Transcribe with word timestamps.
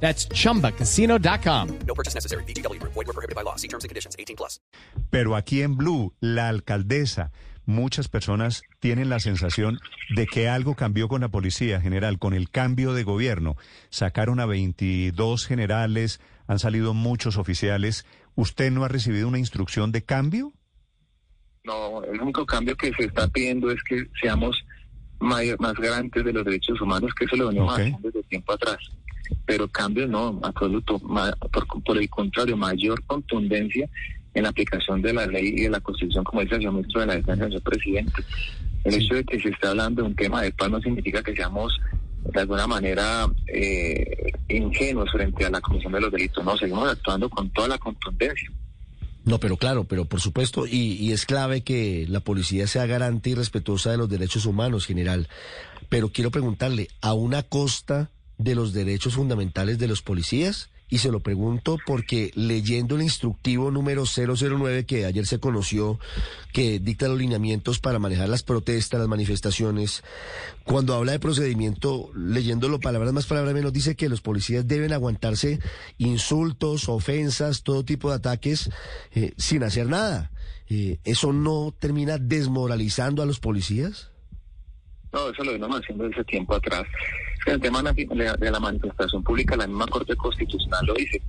That's 0.00 0.28
chumbacasino.com. 0.28 1.68
No 1.86 1.94
purchase 1.94 2.14
necessary. 2.14 2.44
BGW. 2.44 2.78
Void 2.82 3.06
were 3.06 3.12
prohibited 3.14 3.34
by 3.34 3.42
law. 3.42 3.56
See 3.56 3.68
terms 3.68 3.84
and 3.84 3.88
conditions. 3.90 4.14
18 4.18 4.36
plus. 4.36 4.60
Pero 5.10 5.34
aquí 5.36 5.62
en 5.62 5.76
Blue, 5.76 6.12
la 6.20 6.48
alcaldesa, 6.48 7.32
muchas 7.64 8.08
personas 8.08 8.62
tienen 8.80 9.08
la 9.08 9.18
sensación 9.20 9.78
de 10.14 10.26
que 10.26 10.48
algo 10.48 10.74
cambió 10.74 11.08
con 11.08 11.22
la 11.22 11.28
policía 11.28 11.80
general, 11.80 12.18
con 12.18 12.34
el 12.34 12.50
cambio 12.50 12.92
de 12.92 13.04
gobierno. 13.04 13.56
Sacaron 13.90 14.38
a 14.40 14.46
22 14.46 15.46
generales, 15.46 16.20
han 16.46 16.58
salido 16.58 16.92
muchos 16.94 17.36
oficiales. 17.38 18.04
¿Usted 18.34 18.70
no 18.70 18.84
ha 18.84 18.88
recibido 18.88 19.28
una 19.28 19.38
instrucción 19.38 19.92
de 19.92 20.04
cambio? 20.04 20.52
No, 21.64 22.04
el 22.04 22.20
único 22.20 22.44
cambio 22.46 22.76
que 22.76 22.92
se 22.92 23.04
está 23.06 23.26
pidiendo 23.28 23.70
es 23.70 23.82
que 23.82 24.06
seamos 24.20 24.62
may- 25.18 25.56
más 25.58 25.74
garantes 25.74 26.24
de 26.24 26.32
los 26.32 26.44
derechos 26.44 26.80
humanos, 26.80 27.10
que 27.18 27.24
eso 27.24 27.34
lo 27.36 27.48
venimos 27.48 27.72
Ok. 27.72 27.78
haciendo 27.80 27.98
desde 28.10 28.22
tiempo 28.28 28.52
atrás. 28.52 28.78
Pero 29.44 29.68
cambios 29.68 30.08
no, 30.08 30.40
absoluto. 30.42 30.98
Por, 30.98 31.82
por 31.82 31.98
el 31.98 32.08
contrario, 32.08 32.56
mayor 32.56 33.02
contundencia 33.04 33.88
en 34.36 34.42
la 34.42 34.50
aplicación 34.50 35.00
de 35.00 35.14
la 35.14 35.26
ley 35.26 35.54
y 35.56 35.62
de 35.62 35.70
la 35.70 35.80
Constitución, 35.80 36.22
como 36.22 36.42
dice 36.42 36.56
el 36.56 36.60
señor 36.60 36.74
ministro 36.74 37.00
de 37.00 37.06
la 37.06 37.14
Defensa, 37.16 37.44
señor 37.44 37.62
presidente. 37.62 38.22
El 38.84 38.94
hecho 38.94 39.14
de 39.14 39.24
que 39.24 39.40
se 39.40 39.48
esté 39.48 39.66
hablando 39.66 40.02
de 40.02 40.08
un 40.08 40.14
tema 40.14 40.42
de 40.42 40.52
paz 40.52 40.70
no 40.70 40.80
significa 40.80 41.22
que 41.22 41.34
seamos 41.34 41.72
de 42.22 42.40
alguna 42.40 42.66
manera 42.66 43.26
eh, 43.46 44.32
ingenuos 44.48 45.10
frente 45.10 45.44
a 45.46 45.50
la 45.50 45.60
comisión 45.60 45.92
de 45.92 46.00
los 46.00 46.12
delitos. 46.12 46.44
No, 46.44 46.56
seguimos 46.56 46.90
actuando 46.90 47.30
con 47.30 47.50
toda 47.50 47.68
la 47.68 47.78
contundencia. 47.78 48.50
No, 49.24 49.40
pero 49.40 49.56
claro, 49.56 49.84
pero 49.84 50.04
por 50.04 50.20
supuesto, 50.20 50.66
y, 50.66 50.92
y 51.00 51.12
es 51.12 51.26
clave 51.26 51.62
que 51.62 52.06
la 52.08 52.20
policía 52.20 52.66
sea 52.66 52.86
garante 52.86 53.30
y 53.30 53.34
respetuosa 53.34 53.90
de 53.90 53.96
los 53.96 54.08
derechos 54.08 54.46
humanos, 54.46 54.86
general. 54.86 55.28
Pero 55.88 56.10
quiero 56.10 56.30
preguntarle, 56.30 56.88
¿a 57.00 57.14
una 57.14 57.42
costa 57.42 58.10
de 58.38 58.54
los 58.54 58.72
derechos 58.72 59.14
fundamentales 59.14 59.78
de 59.78 59.88
los 59.88 60.02
policías? 60.02 60.70
Y 60.88 60.98
se 60.98 61.10
lo 61.10 61.18
pregunto 61.18 61.78
porque 61.84 62.30
leyendo 62.36 62.94
el 62.94 63.02
instructivo 63.02 63.72
número 63.72 64.04
009 64.04 64.86
que 64.86 65.04
ayer 65.04 65.26
se 65.26 65.40
conoció, 65.40 65.98
que 66.52 66.78
dicta 66.78 67.08
los 67.08 67.18
lineamientos 67.18 67.80
para 67.80 67.98
manejar 67.98 68.28
las 68.28 68.44
protestas, 68.44 69.00
las 69.00 69.08
manifestaciones, 69.08 70.04
cuando 70.62 70.94
habla 70.94 71.10
de 71.10 71.18
procedimiento, 71.18 72.12
leyéndolo 72.14 72.78
palabras 72.78 73.12
más, 73.12 73.26
palabras 73.26 73.52
menos, 73.52 73.72
dice 73.72 73.96
que 73.96 74.08
los 74.08 74.20
policías 74.20 74.68
deben 74.68 74.92
aguantarse 74.92 75.58
insultos, 75.98 76.88
ofensas, 76.88 77.64
todo 77.64 77.84
tipo 77.84 78.10
de 78.10 78.16
ataques 78.16 78.70
eh, 79.12 79.32
sin 79.36 79.64
hacer 79.64 79.88
nada. 79.88 80.30
Eh, 80.68 80.98
¿Eso 81.02 81.32
no 81.32 81.74
termina 81.76 82.18
desmoralizando 82.18 83.22
a 83.22 83.26
los 83.26 83.40
policías? 83.40 84.10
No, 85.12 85.30
eso 85.30 85.44
lo 85.44 85.52
venimos 85.52 85.80
haciendo 85.80 86.04
desde 86.08 86.24
tiempo 86.24 86.54
atrás. 86.54 86.82
El 87.46 87.60
tema 87.60 87.80
de 87.82 88.50
la, 88.50 88.60
manifestación 88.60 89.22
pública, 89.22 89.56
la 89.56 89.66
misma 89.66 89.86
Corte 89.86 90.16
Constitucional 90.16 90.84
lo 90.84 90.94
dice. 90.94 91.22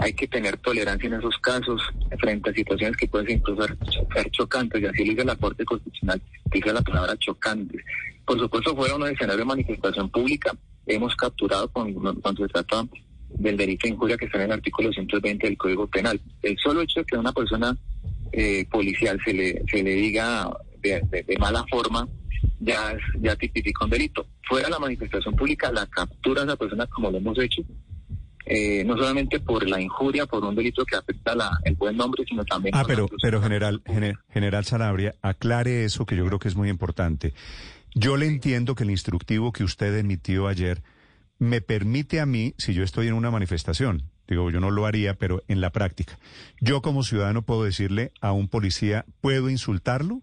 Hay 0.00 0.12
que 0.12 0.28
tener 0.28 0.56
tolerancia 0.58 1.06
en 1.06 1.14
esos 1.14 1.36
casos 1.38 1.80
frente 2.20 2.50
a 2.50 2.52
situaciones 2.52 2.96
que 2.96 3.08
pueden 3.08 3.38
incluso 3.38 3.66
ser, 4.12 4.30
chocantes, 4.30 4.82
y 4.82 4.86
así 4.86 5.04
lo 5.04 5.10
dice 5.12 5.24
la 5.24 5.36
Corte 5.36 5.64
Constitucional, 5.64 6.20
dice 6.52 6.72
la 6.72 6.82
palabra 6.82 7.16
chocantes. 7.16 7.82
Por 8.26 8.38
supuesto, 8.38 8.76
fuera 8.76 8.94
un 8.96 9.06
escenario 9.06 9.38
de 9.38 9.44
manifestación 9.44 10.10
pública, 10.10 10.52
hemos 10.86 11.16
capturado 11.16 11.68
con- 11.72 11.94
cuando 12.20 12.46
se 12.46 12.52
trata 12.52 12.86
del 13.30 13.56
delito 13.56 13.86
de 13.86 13.94
injuria 13.94 14.16
que 14.18 14.26
está 14.26 14.38
en 14.38 14.44
el 14.44 14.52
artículo 14.52 14.92
120 14.92 15.46
del 15.46 15.56
Código 15.56 15.86
Penal. 15.86 16.20
El 16.42 16.56
solo 16.58 16.82
hecho 16.82 17.00
de 17.00 17.06
que 17.06 17.16
a 17.16 17.20
una 17.20 17.32
persona 17.32 17.76
eh, 18.32 18.66
policial 18.70 19.18
se 19.24 19.32
le, 19.34 19.62
se 19.70 19.82
le 19.82 19.90
diga 19.94 20.50
de- 20.80 21.00
de 21.10 21.36
mala 21.38 21.64
forma, 21.70 22.06
ya, 22.62 22.96
ya 23.20 23.36
tipifica 23.36 23.84
un 23.84 23.90
delito. 23.90 24.26
Fuera 24.48 24.68
de 24.68 24.72
la 24.72 24.78
manifestación 24.78 25.34
pública, 25.34 25.70
la 25.72 25.86
captura 25.86 26.42
a 26.42 26.44
esa 26.44 26.56
persona 26.56 26.86
como 26.86 27.10
lo 27.10 27.18
hemos 27.18 27.38
hecho, 27.38 27.62
eh, 28.44 28.84
no 28.84 28.96
solamente 28.96 29.40
por 29.40 29.68
la 29.68 29.80
injuria, 29.80 30.26
por 30.26 30.44
un 30.44 30.54
delito 30.54 30.84
que 30.84 30.96
afecta 30.96 31.34
la, 31.34 31.50
el 31.64 31.74
buen 31.74 31.96
nombre, 31.96 32.24
sino 32.28 32.44
también... 32.44 32.74
Ah, 32.76 32.84
pero, 32.86 33.08
pero 33.20 33.40
de 33.40 33.44
general, 33.44 33.82
general 34.30 34.64
Sanabria, 34.64 35.14
aclare 35.22 35.84
eso 35.84 36.06
que 36.06 36.16
yo 36.16 36.26
creo 36.26 36.38
que 36.38 36.48
es 36.48 36.56
muy 36.56 36.68
importante. 36.68 37.34
Yo 37.94 38.16
le 38.16 38.26
entiendo 38.26 38.74
que 38.74 38.84
el 38.84 38.90
instructivo 38.90 39.52
que 39.52 39.64
usted 39.64 39.96
emitió 39.96 40.48
ayer 40.48 40.82
me 41.38 41.60
permite 41.60 42.20
a 42.20 42.26
mí, 42.26 42.54
si 42.58 42.72
yo 42.74 42.82
estoy 42.82 43.08
en 43.08 43.14
una 43.14 43.30
manifestación, 43.30 44.10
digo, 44.28 44.50
yo 44.50 44.60
no 44.60 44.70
lo 44.70 44.86
haría, 44.86 45.14
pero 45.14 45.42
en 45.48 45.60
la 45.60 45.70
práctica, 45.70 46.18
yo 46.60 46.82
como 46.82 47.02
ciudadano 47.02 47.42
puedo 47.42 47.64
decirle 47.64 48.12
a 48.20 48.32
un 48.32 48.48
policía, 48.48 49.04
¿puedo 49.20 49.50
insultarlo? 49.50 50.22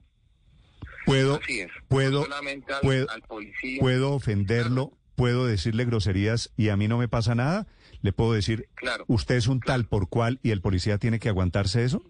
¿Puedo, 1.09 1.39
Así 1.43 1.61
es. 1.61 1.71
puedo, 1.87 2.23
solamente 2.23 2.71
al, 2.73 2.81
puedo, 2.81 3.09
al 3.09 3.21
policía. 3.23 3.79
puedo 3.79 4.11
ofenderlo? 4.13 4.91
¿Puedo 5.15 5.45
decirle 5.47 5.83
groserías 5.85 6.51
y 6.55 6.69
a 6.69 6.77
mí 6.77 6.87
no 6.87 6.97
me 6.97 7.07
pasa 7.07 7.33
nada? 7.35 7.67
¿Le 8.01 8.13
puedo 8.13 8.33
decir, 8.33 8.69
Claro. 8.75 9.03
usted 9.07 9.35
es 9.35 9.47
un 9.47 9.59
tal 9.59 9.85
por 9.85 10.07
cual 10.07 10.39
y 10.43 10.51
el 10.51 10.61
policía 10.61 10.97
tiene 10.99 11.19
que 11.19 11.27
aguantarse 11.29 11.83
eso? 11.83 12.01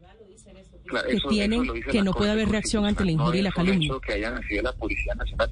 Claro, 0.86 1.08
que 1.08 1.18
tiene 1.30 1.64
lo 1.64 1.74
dice 1.74 1.90
que 1.92 2.02
no 2.02 2.14
puede 2.14 2.32
haber 2.32 2.50
reacción 2.50 2.86
ante 2.86 3.06
la 3.06 3.12
injuria 3.12 3.40
y 3.40 3.44
la 3.44 3.52
calumnia. 3.52 3.88
hecho 3.88 4.02
que 4.02 4.14
haya 4.14 4.32
nacido 4.32 4.64
la 4.64 4.74
Policía 4.74 5.14
Nacional. 5.16 5.52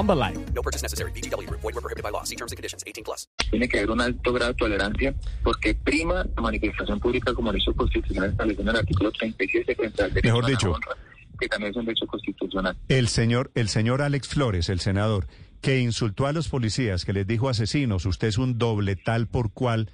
life. 0.09 0.39
No 0.53 0.61
purchase 0.61 0.81
necessary. 0.83 1.11
BGW. 1.13 1.49
Void 1.49 1.73
were 1.75 1.81
prohibited 1.81 2.03
by 2.03 2.11
law. 2.11 2.23
See 2.23 2.35
terms 2.35 2.51
and 2.51 2.57
conditions. 2.57 2.83
18 2.85 3.03
plus. 3.03 3.27
tiene 3.49 3.67
que 3.67 3.77
haber 3.79 3.91
un 3.91 4.01
alto 4.01 4.31
grado 4.33 4.53
de 4.53 4.57
tolerancia 4.57 5.13
porque 5.43 5.75
prima 5.75 6.25
la 6.35 6.41
manifestación 6.41 6.99
pública 6.99 7.33
como 7.33 7.51
derecho 7.51 7.73
constitucional 7.73 8.29
establecido 8.31 8.63
en 8.63 8.69
el 8.69 8.75
artículo 8.77 9.11
37 9.11 9.75
frente 9.75 10.03
al 10.03 10.13
derecho 10.13 10.27
Mejor 10.27 10.45
a 10.45 10.47
la 10.47 10.51
dicho. 10.51 10.71
honra, 10.71 10.95
que 11.39 11.47
también 11.49 11.71
es 11.71 11.77
un 11.77 11.85
derecho 11.85 12.07
constitucional. 12.07 12.77
El 12.87 13.07
señor, 13.09 13.51
el 13.55 13.67
señor 13.69 14.01
Alex 14.01 14.27
Flores, 14.29 14.69
el 14.69 14.79
senador, 14.79 15.27
que 15.59 15.79
insultó 15.79 16.27
a 16.27 16.31
los 16.33 16.47
policías, 16.47 17.03
que 17.05 17.13
les 17.13 17.27
dijo 17.27 17.49
asesinos, 17.49 18.05
usted 18.05 18.29
es 18.29 18.37
un 18.37 18.57
doble 18.57 18.95
tal 18.95 19.27
por 19.27 19.51
cual. 19.51 19.89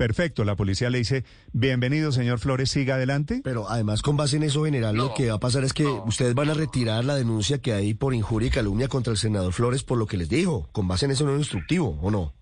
Perfecto, 0.00 0.46
la 0.46 0.56
policía 0.56 0.88
le 0.88 0.96
dice, 0.96 1.24
bienvenido 1.52 2.10
señor 2.10 2.38
Flores, 2.38 2.70
siga 2.70 2.94
adelante. 2.94 3.42
Pero 3.44 3.68
además, 3.68 4.00
con 4.00 4.16
base 4.16 4.38
en 4.38 4.44
eso, 4.44 4.64
general, 4.64 4.96
lo 4.96 5.12
que 5.12 5.28
va 5.28 5.34
a 5.34 5.40
pasar 5.40 5.62
es 5.62 5.74
que 5.74 5.82
no. 5.82 6.04
ustedes 6.04 6.34
van 6.34 6.48
a 6.48 6.54
retirar 6.54 7.04
la 7.04 7.16
denuncia 7.16 7.60
que 7.60 7.74
hay 7.74 7.92
por 7.92 8.14
injuria 8.14 8.48
y 8.48 8.50
calumnia 8.50 8.88
contra 8.88 9.10
el 9.10 9.18
senador 9.18 9.52
Flores 9.52 9.82
por 9.82 9.98
lo 9.98 10.06
que 10.06 10.16
les 10.16 10.30
dijo, 10.30 10.70
con 10.72 10.88
base 10.88 11.04
en 11.04 11.10
eso 11.10 11.26
no 11.26 11.34
es 11.34 11.40
instructivo, 11.40 11.98
¿o 12.00 12.10
no? 12.10 12.32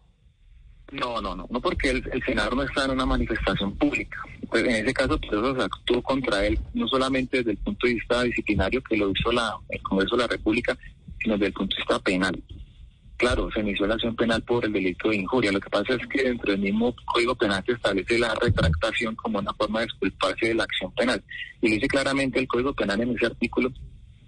No, 0.93 1.21
no, 1.21 1.35
no, 1.35 1.49
no 1.51 1.61
porque 1.61 1.91
el, 1.91 2.09
el 2.13 2.23
senador 2.23 2.55
no 2.55 2.63
está 2.63 2.85
en 2.85 2.93
una 2.93 3.07
manifestación 3.07 3.77
pública. 3.77 4.21
Pues 4.49 4.63
en 4.63 4.77
ese 4.77 4.95
caso, 4.95 5.19
pues 5.19 5.33
eso 5.33 5.57
se 5.57 5.63
actuó 5.63 6.01
contra 6.01 6.47
él, 6.47 6.61
no 6.75 6.87
solamente 6.87 7.39
desde 7.39 7.51
el 7.51 7.59
punto 7.59 7.89
de 7.89 7.95
vista 7.95 8.23
disciplinario 8.23 8.81
que 8.89 8.97
lo 8.97 9.11
hizo 9.11 9.33
la, 9.33 9.53
el 9.71 9.83
Congreso 9.83 10.15
de 10.15 10.23
la 10.23 10.29
República, 10.29 10.79
sino 11.21 11.35
desde 11.35 11.47
el 11.47 11.53
punto 11.55 11.75
de 11.75 11.81
vista 11.81 11.99
penal. 11.99 12.41
Claro, 13.19 13.51
se 13.53 13.61
inició 13.61 13.85
la 13.89 13.95
acción 13.95 14.15
penal 14.15 14.41
por 14.43 14.65
el 14.65 14.73
delito 14.73 15.09
de 15.09 15.17
injuria. 15.17 15.51
Lo 15.51 15.59
que 15.59 15.69
pasa 15.69 15.95
es 15.95 16.07
que 16.07 16.23
dentro 16.23 16.53
del 16.53 16.61
mismo 16.61 16.95
Código 17.05 17.35
Penal 17.35 17.65
se 17.67 17.73
establece 17.73 18.17
la 18.17 18.33
retractación 18.37 19.17
como 19.17 19.41
una 19.41 19.53
forma 19.55 19.81
de 19.81 19.87
disculparse 19.87 20.47
de 20.47 20.55
la 20.55 20.63
acción 20.63 20.93
penal. 20.95 21.23
Y 21.61 21.69
dice 21.73 21.89
claramente 21.89 22.39
el 22.39 22.47
Código 22.47 22.73
Penal 22.75 23.01
en 23.01 23.17
ese 23.17 23.27
artículo, 23.27 23.73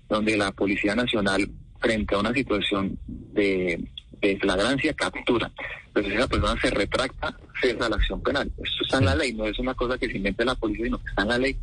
donde 0.09 0.37
la 0.37 0.51
Policía 0.51 0.97
Nacional, 0.97 1.49
frente 1.79 2.17
a 2.17 2.19
una 2.19 2.33
situación 2.33 2.99
de, 3.07 3.81
de 4.21 4.39
flagrancia, 4.41 4.93
captura. 4.93 5.53
Entonces 5.87 6.13
esa 6.15 6.27
persona 6.27 6.61
se 6.61 6.71
retracta, 6.71 7.39
cesa 7.63 7.89
la 7.89 7.95
acción 7.95 8.21
penal. 8.23 8.51
Esto 8.59 8.85
está 8.85 8.99
en 8.99 9.05
la 9.05 9.15
ley, 9.15 9.33
no 9.35 9.47
es 9.47 9.57
una 9.61 9.75
cosa 9.75 9.99
que 9.99 10.09
se 10.09 10.17
invente 10.17 10.45
la 10.45 10.57
policía, 10.57 10.87
sino 10.87 10.99
que 10.99 11.09
está 11.11 11.23
en 11.23 11.29
la 11.29 11.39
ley 11.39 11.57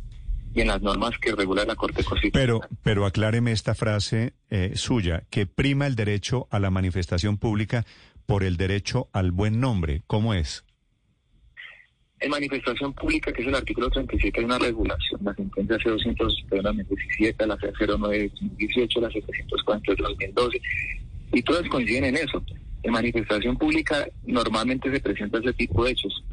y 0.54 0.60
en 0.60 0.68
las 0.68 0.82
normas 0.82 1.18
que 1.18 1.32
regula 1.32 1.64
la 1.64 1.76
Corte 1.76 2.04
Constitucional. 2.04 2.32
Pero, 2.32 2.60
pero 2.82 3.06
acláreme 3.06 3.52
esta 3.52 3.74
frase 3.74 4.34
eh, 4.50 4.72
suya, 4.74 5.24
que 5.30 5.46
prima 5.46 5.86
el 5.86 5.96
derecho 5.96 6.48
a 6.50 6.58
la 6.58 6.70
manifestación 6.70 7.38
pública 7.38 7.84
por 8.26 8.44
el 8.44 8.56
derecho 8.56 9.08
al 9.12 9.32
buen 9.32 9.60
nombre. 9.60 10.02
¿Cómo 10.06 10.34
es? 10.34 10.64
En 12.20 12.30
manifestación 12.30 12.92
pública, 12.92 13.32
que 13.32 13.42
es 13.42 13.48
el 13.48 13.54
artículo 13.54 13.88
37, 13.90 14.40
hay 14.40 14.44
una 14.44 14.58
regulación, 14.58 15.20
la 15.22 15.34
sentencia 15.34 15.76
C200 15.78 16.48
de 16.48 16.60
2017, 16.60 17.46
la 17.46 17.56
C09 17.56 18.10
de 18.10 18.28
2018, 18.28 19.00
la 19.00 19.10
748 19.10 20.02
de 20.02 20.08
2012, 20.08 20.60
y 21.32 21.42
todas 21.42 21.68
coinciden 21.68 22.04
en 22.06 22.16
eso. 22.16 22.42
En 22.82 22.92
manifestación 22.92 23.56
pública 23.56 24.08
normalmente 24.26 24.90
se 24.90 25.00
presenta 25.00 25.38
ese 25.38 25.52
tipo 25.52 25.84
de 25.84 25.92
hechos, 25.92 26.24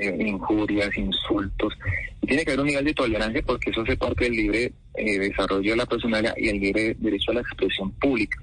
eh, 0.00 0.16
injurias, 0.26 0.96
insultos, 0.96 1.74
y 2.20 2.26
tiene 2.26 2.44
que 2.44 2.50
haber 2.50 2.60
un 2.60 2.66
nivel 2.66 2.84
de 2.84 2.94
tolerancia 2.94 3.42
porque 3.42 3.70
eso 3.70 3.82
hace 3.82 3.96
parte 3.96 4.24
del 4.24 4.34
libre 4.34 4.72
eh, 4.94 5.18
desarrollo 5.18 5.70
de 5.70 5.76
la 5.76 5.86
personalidad 5.86 6.34
y 6.36 6.48
el 6.48 6.60
libre 6.60 6.96
derecho 6.98 7.30
a 7.30 7.34
la 7.34 7.40
expresión 7.40 7.90
pública. 7.92 8.38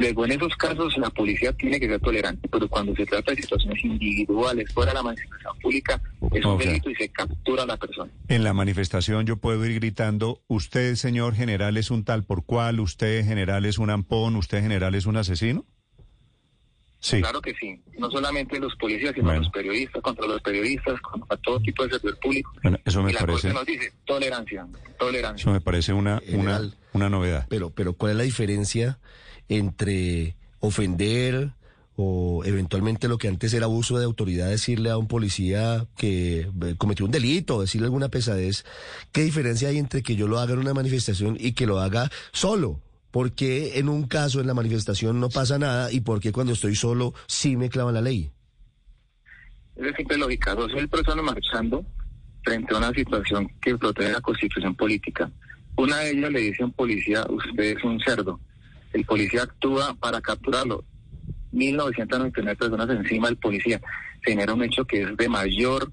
Luego, 0.00 0.24
en 0.24 0.32
esos 0.32 0.56
casos, 0.56 0.96
la 0.96 1.10
policía 1.10 1.52
tiene 1.52 1.78
que 1.78 1.86
ser 1.86 2.00
tolerante, 2.00 2.48
pero 2.48 2.66
cuando 2.68 2.96
se 2.96 3.04
trata 3.04 3.32
de 3.32 3.42
situaciones 3.42 3.84
individuales 3.84 4.72
fuera 4.72 4.92
de 4.92 4.94
la 4.94 5.02
manifestación 5.02 5.58
pública, 5.58 6.00
es 6.32 6.42
un 6.42 6.56
delito 6.56 6.88
y 6.88 6.94
se 6.94 7.08
captura 7.10 7.64
a 7.64 7.66
la 7.66 7.76
persona. 7.76 8.10
En 8.28 8.42
la 8.42 8.54
manifestación 8.54 9.26
yo 9.26 9.36
puedo 9.36 9.64
ir 9.66 9.74
gritando, 9.74 10.42
usted, 10.48 10.94
señor 10.94 11.34
general, 11.34 11.76
es 11.76 11.90
un 11.90 12.04
tal 12.04 12.24
por 12.24 12.46
cual, 12.46 12.80
usted, 12.80 13.26
general, 13.26 13.66
es 13.66 13.76
un 13.76 13.90
ampón, 13.90 14.36
usted, 14.36 14.62
general, 14.62 14.94
es 14.94 15.04
un 15.04 15.18
asesino. 15.18 15.66
Sí. 17.02 17.18
Claro 17.20 17.40
que 17.40 17.54
sí, 17.54 17.80
no 17.98 18.10
solamente 18.10 18.58
los 18.60 18.74
policías, 18.76 19.14
sino 19.14 19.24
Bueno. 19.24 19.40
los 19.40 19.50
periodistas, 19.50 20.02
contra 20.02 20.26
los 20.26 20.40
periodistas, 20.42 21.00
contra 21.00 21.36
todo 21.38 21.58
tipo 21.60 21.82
de 21.84 21.90
servidor 21.90 22.18
público. 22.20 22.52
Bueno, 22.62 22.78
eso 22.84 23.02
me 23.02 23.10
y 23.10 23.14
la 23.14 23.20
parece, 23.20 23.48
Corte 23.48 23.54
nos 23.54 23.66
dice 23.66 23.92
tolerancia, 24.04 24.66
tolerancia. 24.98 25.42
eso 25.42 25.50
me 25.52 25.60
parece 25.62 25.92
una, 25.94 26.20
una, 26.28 26.36
General. 26.58 26.74
una 26.92 27.08
novedad. 27.08 27.46
Pero, 27.48 27.70
pero 27.70 27.94
¿cuál 27.94 28.12
es 28.12 28.18
la 28.18 28.24
diferencia 28.24 28.98
entre 29.48 30.36
ofender 30.60 31.52
o 31.96 32.42
eventualmente 32.44 33.08
lo 33.08 33.18
que 33.18 33.28
antes 33.28 33.52
era 33.52 33.64
abuso 33.66 33.98
de 33.98 34.04
autoridad, 34.04 34.48
decirle 34.48 34.90
a 34.90 34.96
un 34.96 35.06
policía 35.08 35.86
que 35.96 36.40
eh, 36.40 36.74
cometió 36.78 37.04
un 37.04 37.10
delito, 37.10 37.60
decirle 37.60 37.86
alguna 37.86 38.08
pesadez? 38.08 38.64
¿Qué 39.12 39.22
diferencia 39.22 39.68
hay 39.68 39.78
entre 39.78 40.02
que 40.02 40.16
yo 40.16 40.26
lo 40.28 40.38
haga 40.38 40.52
en 40.54 40.60
una 40.60 40.74
manifestación 40.74 41.36
y 41.38 41.52
que 41.52 41.66
lo 41.66 41.80
haga 41.80 42.10
solo? 42.32 42.80
¿Por 43.10 43.32
qué 43.32 43.78
en 43.78 43.88
un 43.88 44.06
caso 44.06 44.40
en 44.40 44.46
la 44.46 44.54
manifestación 44.54 45.18
no 45.18 45.28
pasa 45.28 45.58
nada 45.58 45.90
y 45.92 46.00
por 46.00 46.20
qué 46.20 46.30
cuando 46.32 46.52
estoy 46.52 46.76
solo 46.76 47.12
sí 47.26 47.56
me 47.56 47.68
clavan 47.68 47.94
la 47.94 48.00
ley? 48.00 48.30
Es 49.76 49.96
simple 49.96 50.18
lógica. 50.18 50.54
Dos 50.54 50.72
mil 50.74 50.88
personas 50.88 51.24
marchando 51.24 51.84
frente 52.44 52.74
a 52.74 52.78
una 52.78 52.92
situación 52.92 53.48
que 53.60 53.76
protege 53.76 54.12
la 54.12 54.20
constitución 54.20 54.74
política. 54.74 55.30
Una 55.76 55.98
de 55.98 56.10
ellas 56.10 56.30
le 56.30 56.40
dice 56.40 56.62
a 56.62 56.66
un 56.66 56.72
policía, 56.72 57.24
usted 57.28 57.76
es 57.76 57.84
un 57.84 57.98
cerdo. 58.00 58.38
El 58.92 59.04
policía 59.04 59.42
actúa 59.42 59.94
para 59.94 60.20
capturarlo. 60.20 60.84
1.999 61.52 62.56
personas 62.56 62.90
encima 62.90 63.28
del 63.28 63.36
policía. 63.38 63.80
Se 64.24 64.32
genera 64.32 64.54
un 64.54 64.62
hecho 64.62 64.84
que 64.84 65.02
es 65.02 65.16
de 65.16 65.28
mayor 65.28 65.90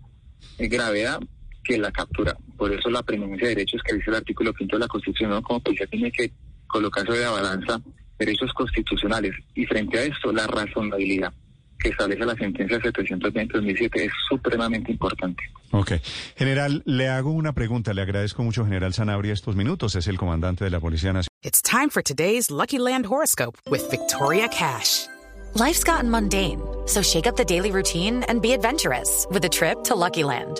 eh, 0.57 0.67
gravedad 0.67 1.19
que 1.63 1.77
la 1.77 1.91
captura. 1.91 2.37
Por 2.57 2.73
eso 2.73 2.89
la 2.89 3.03
preeminencia 3.03 3.47
de 3.47 3.55
derechos 3.55 3.81
que 3.83 3.95
dice 3.95 4.09
el 4.09 4.17
artículo 4.17 4.53
5 4.57 4.75
de 4.75 4.79
la 4.79 4.87
Constitución, 4.87 5.31
¿no? 5.31 5.41
como 5.41 5.59
policía 5.61 5.87
tiene 5.87 6.11
que 6.11 6.31
colocarse 6.67 7.11
de 7.13 7.23
la 7.23 7.31
balanza 7.31 7.81
derechos 8.19 8.51
constitucionales. 8.53 9.33
Y 9.55 9.65
frente 9.65 9.99
a 9.99 10.03
esto, 10.03 10.31
la 10.31 10.47
razonabilidad 10.47 11.33
que 11.79 11.89
establece 11.89 12.25
la 12.25 12.35
sentencia 12.35 12.79
720-2007 12.79 13.89
es 14.01 14.11
supremamente 14.27 14.91
importante. 14.91 15.43
Ok. 15.71 15.93
General, 16.35 16.81
le 16.85 17.07
hago 17.09 17.31
una 17.31 17.53
pregunta. 17.53 17.93
Le 17.93 18.01
agradezco 18.01 18.43
mucho, 18.43 18.65
general 18.65 18.93
Sanabria, 18.93 19.33
estos 19.33 19.55
minutos. 19.55 19.95
Es 19.95 20.07
el 20.07 20.17
comandante 20.17 20.63
de 20.63 20.71
la 20.71 20.79
Policía 20.79 21.13
Nacional. 21.13 21.27
It's 21.43 21.61
time 21.61 21.89
for 21.89 22.01
today's 22.01 22.49
Lucky 22.49 22.79
Land 22.79 23.05
horoscope 23.05 23.57
with 23.69 23.89
Victoria 23.91 24.47
Cash. 24.47 25.07
Life's 25.53 25.83
gotten 25.83 26.09
mundane, 26.09 26.61
so 26.87 27.01
shake 27.01 27.27
up 27.27 27.35
the 27.35 27.45
daily 27.45 27.71
routine 27.71 28.23
and 28.27 28.41
be 28.41 28.53
adventurous 28.53 29.25
with 29.31 29.45
a 29.45 29.49
trip 29.49 29.83
to 29.85 29.95
Lucky 29.95 30.23
Land. 30.23 30.59